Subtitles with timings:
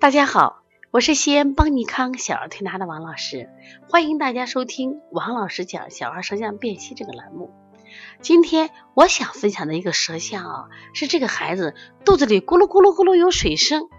[0.00, 3.50] 大家好，我是西安邦尼康小儿推拿的王老师，
[3.86, 7.50] 欢迎大家收听王老师讲小儿舌象辨析这个栏目。
[8.22, 13.90] 今天我想分享的一个舌象啊，是这个孩子肚子里咕噜咕噜咕噜有水声。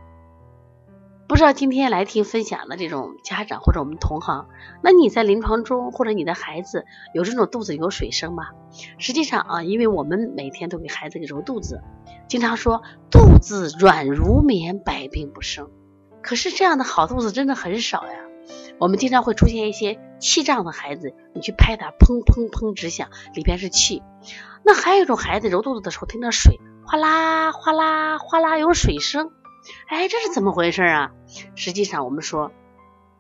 [1.27, 4.47] 不知道今天来听分享的这种家长或者我们同行，
[4.81, 6.83] 那你在临床中或者你的孩子
[7.13, 8.45] 有这种肚子有水声吗？
[8.97, 11.83] 实际上啊，因为我们每天都给孩子给揉肚子，
[12.27, 12.81] 经常说
[13.11, 15.69] 肚子软如棉，百病不生。
[16.21, 18.13] 可是这样的好肚子真的很少呀。
[18.79, 24.01] 我们经常会出现一些气胀的孩子，你去拍他，砰砰砰直响，里边是气。
[24.63, 29.31] 那还有一种孩子揉肚子的时候听到水哗啦哗啦哗啦有水声。
[29.87, 31.11] 哎，这是怎么回事啊？
[31.55, 32.51] 实际上，我们说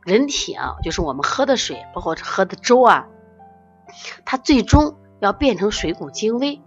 [0.03, 3.07] 人体啊，就是我们喝的水，包括喝的粥啊，
[4.25, 6.59] 它最终要变成水谷精微，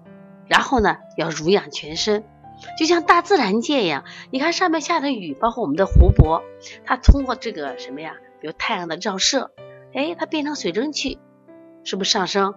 [0.47, 2.25] 然后呢，要濡养全身，
[2.79, 4.05] 就像大自然界一样。
[4.31, 6.43] 你看上面下的雨，包括我们的湖泊，
[6.85, 8.15] 它通过这个什么呀？
[8.41, 9.53] 比如太阳的照射，
[9.95, 11.19] 哎，它变成水蒸气，
[11.85, 12.55] 是不是上升？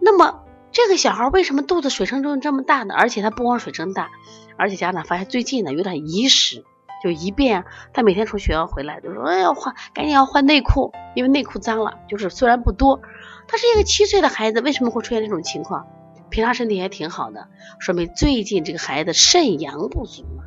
[0.00, 0.42] 那么。
[0.72, 2.94] 这个小孩为什么肚子水声这么大呢？
[2.94, 4.10] 而且他不光水声大，
[4.58, 6.66] 而且家长发现最近呢有点遗屎，
[7.02, 13.00] 就一便他每天从学校回来就说：“哎呀，换赶紧要换内裤，因为内裤脏了。”就是虽然不多，
[13.48, 15.86] 他是一个七岁的孩子，为什么会出现这种情况？
[16.30, 20.44] 平常身体还挺好的，说明最近这个孩子肾阳不足嘛。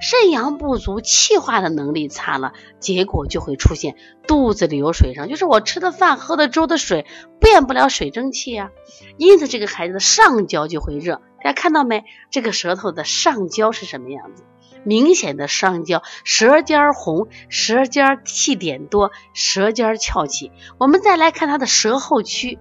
[0.00, 3.94] 肾阳不足，气化的能力差了，结果就会出现
[4.26, 7.06] 肚子里有水声，就是我吃的饭、喝的粥的水
[7.38, 8.70] 变不了水蒸气啊。
[9.18, 11.22] 因此，这个孩子的上焦就会热。
[11.44, 12.04] 大家看到没？
[12.30, 14.42] 这个舌头的上焦是什么样子？
[14.84, 20.50] 明显的上焦，舌尖红，舌尖气点多，舌尖翘起。
[20.78, 22.58] 我们再来看他的舌后区，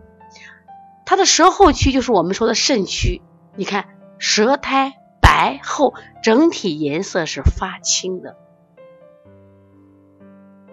[1.08, 3.24] 他的舌后区就是我们说的肾区。
[3.56, 3.88] 你看，
[4.20, 4.94] 舌苔。
[5.20, 8.38] 白厚，整体颜色是发青的，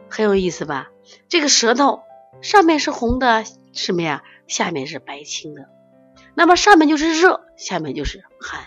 [0.09, 0.91] 很有意思吧？
[1.29, 2.03] 这个舌头
[2.41, 4.23] 上面是红的，什么呀？
[4.47, 5.69] 下面是白青的。
[6.35, 8.65] 那么上面就是热，下面就是寒。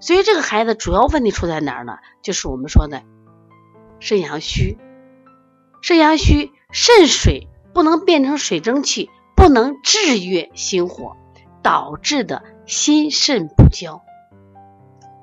[0.00, 1.98] 所以这个孩子主要问题出在哪儿呢？
[2.20, 3.04] 就是我们说的
[4.00, 4.76] 肾阳虚。
[5.80, 11.16] 肾阳虚，肾水不能变成水蒸气，不能制约心火，
[11.62, 14.02] 导致的心肾不交。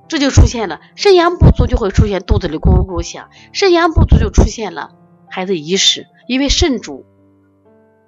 [0.07, 3.29] 这就出现了肾阳不足，就会出现肚子里咕噜咕噜响。
[3.53, 4.91] 肾阳不足就出现了
[5.29, 7.05] 孩子遗屎，因为肾主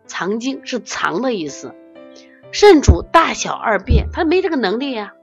[0.05, 1.73] 藏精，是藏的意思。
[2.51, 5.13] 肾主大小二便，他没这个能力呀，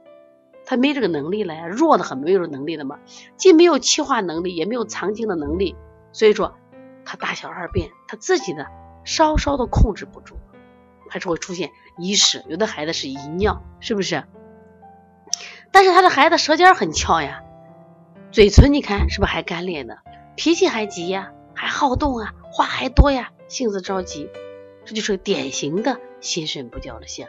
[0.65, 2.99] 他没这个能力了呀，弱的很，没有能力了嘛，
[3.37, 5.77] 既没有气化能力，也没有藏精的能力，
[6.13, 6.55] 所以说
[7.05, 8.65] 他大小二便，他自己呢
[9.05, 10.37] 稍稍的控制不住，
[11.11, 12.43] 还是会出现遗屎。
[12.49, 14.25] 有的孩子是遗尿，是不是？
[15.73, 17.43] 但是他的孩子舌尖很翘呀，
[18.33, 19.97] 嘴唇你看是不是还干裂呢？
[20.37, 24.31] 脾气还急呀，还好动啊，话还多呀，性子着急，
[24.85, 27.29] 这就是典型的心肾不交的象。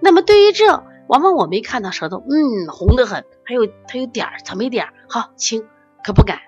[0.00, 5.66] 那么对于这，往往我没看到舌头，嗯，红得很，还有还有点儿，草莓点儿，好轻，
[6.04, 6.38] 可不敢。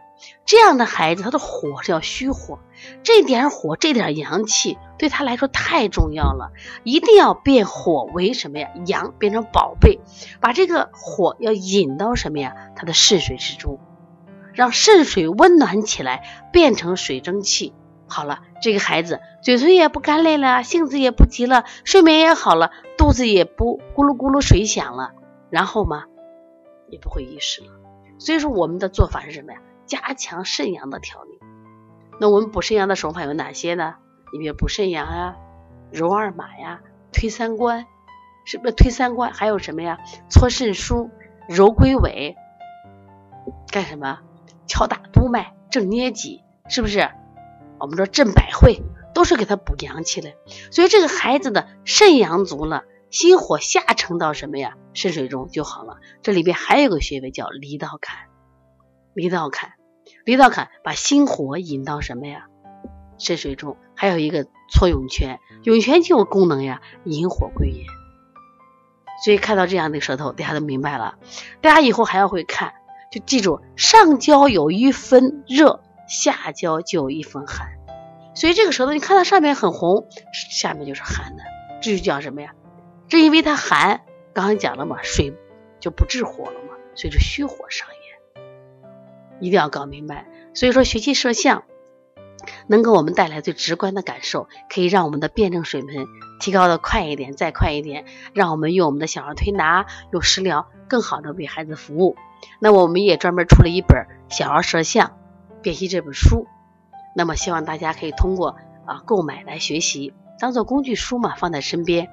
[0.44, 2.58] 这样的孩子，他的火是要虚火，
[3.02, 6.52] 这点火，这点阳气对他来说太重要了，
[6.82, 8.68] 一定要变火为什么呀？
[8.86, 10.00] 阳变成宝贝，
[10.40, 12.54] 把这个火要引到什么呀？
[12.76, 13.80] 他的肾水之中，
[14.52, 17.72] 让肾水温暖起来，变成水蒸气。
[18.06, 25.12] 好了，这个孩子嘴唇也不干裂了，性子也不急了，睡眠也好了，肚子也不咕噜咕噜水响了，
[25.48, 26.04] 然后嘛，
[26.90, 27.68] 也不会遗失了。
[28.18, 29.58] 所以说，我们的做法是什么呀？
[29.86, 31.38] 加强肾阳的调理，
[32.20, 33.94] 那我们补肾阳的手法有哪些呢？
[34.32, 35.36] 你比如补肾阳啊，
[35.92, 36.80] 揉二马呀，
[37.12, 37.86] 推三关，
[38.44, 39.32] 是不是推三关？
[39.32, 39.98] 还有什么呀？
[40.30, 41.10] 搓肾腧，
[41.48, 42.36] 揉龟尾，
[43.70, 44.20] 干什么？
[44.66, 47.10] 敲打督脉，正捏脊，是不是？
[47.78, 48.82] 我们说镇百会，
[49.14, 50.32] 都是给他补阳气的。
[50.70, 54.76] 所以这个孩子的肾阳足了，心火下沉到什么呀？
[54.94, 55.98] 肾水中就好了。
[56.22, 58.16] 这里边还有个穴位叫离道坎。
[59.12, 59.74] 离道坎，
[60.24, 62.46] 离道坎把心火引到什么呀？
[63.18, 67.86] 肾水中，还有一个搓涌泉，涌泉就有功能呀，引火归元。
[69.24, 71.16] 所以看到这样的舌头，大家都明白了。
[71.60, 72.74] 大家以后还要会看，
[73.12, 77.68] 就记住上焦有一分热，下焦就有一分寒。
[78.34, 80.08] 所以这个舌头，你看它上面很红，
[80.50, 81.42] 下面就是寒的，
[81.80, 82.54] 这就叫什么呀？
[83.08, 84.00] 正因为它寒，
[84.32, 85.32] 刚刚讲了嘛，水
[85.78, 88.03] 就不治火了嘛，所以说虚火上炎。
[89.40, 91.64] 一定要搞明白，所以说学习摄像，
[92.66, 96.06] 能给我们带来最直观的感受，可以让我们的辩证水平
[96.40, 102.16] 提高的快一点，再快一点，让我们用我们的小儿推拿，用食疗更好的为孩子服务。
[102.60, 105.16] 那我们也专门出了一本《小儿舌象
[105.62, 106.46] 辨析》这本书，
[107.16, 112.10] 那么希望大家可以通过啊购买来学习，当做工具书嘛，放在身边。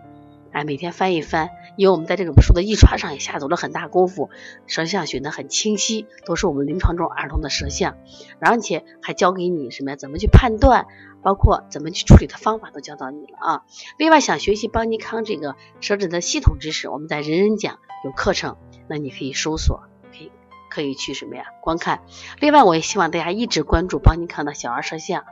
[0.51, 4.29] 哎，每天翻一翻，因为我们在这本书的印刷上也下足了很大功夫，
[4.67, 7.97] 舌象选的很清晰，都是我们临床中儿童的舌象，
[8.39, 9.95] 而且还教给你什么呀？
[9.95, 10.87] 怎么去判断，
[11.23, 13.63] 包括怎么去处理的方法都教到你了啊。
[13.97, 18.57] 另外，想学习邦尼康这个舌诊的系统知识，我们在人人讲有课程，
[18.89, 20.31] 那你可以搜索，可以
[20.69, 21.45] 可以去什么呀？
[21.61, 22.01] 观看。
[22.41, 25.23] 另外，我也希望大家一直关注邦尼康的小儿舌象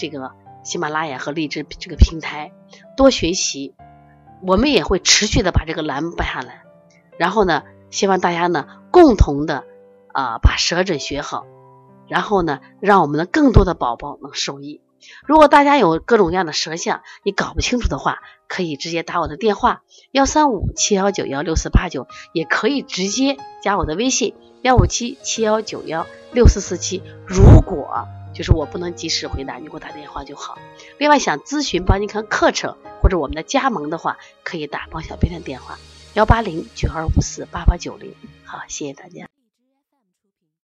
[0.00, 0.32] 这个
[0.64, 2.50] 喜马拉雅和荔枝这个平台，
[2.96, 3.76] 多学习。
[4.46, 6.62] 我们也会持续的把这个栏目办下来，
[7.18, 9.64] 然后呢，希望大家呢共同的
[10.12, 11.46] 啊把舌诊学好，
[12.08, 14.80] 然后呢，让我们的更多的宝宝能受益。
[15.26, 19.82] 如果大家有各种各样的舌象，你搞不清楚的话，可以直接打我的电话
[20.12, 27.02] 幺三五七幺九幺六四八九，也可以直接加我的微信幺五七七幺九幺六四四七。
[27.26, 30.58] 如果就是我不能及时回答，你给我打电话就好。
[30.98, 35.78] 另外想咨询帮你看课程或者我们的加盟的话，可以打帮小编的电话
[36.14, 38.14] 幺八零九二五四八八九零。
[38.44, 39.33] 好，谢谢大家。